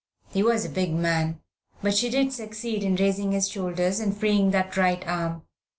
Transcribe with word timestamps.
He 0.31 0.41
was 0.41 0.65
a 0.65 0.69
big 0.69 0.93
man, 0.95 1.41
but 1.83 1.93
she 1.95 2.09
did 2.09 2.33
succeed 2.33 2.81
in 2.81 2.95
raising 2.95 3.33
his 3.33 3.47
shoulders, 3.47 3.99
and 3.99 4.17
freeing 4.17 4.49
that 4.49 4.75
right 4.75 5.07
arm. 5.07 5.43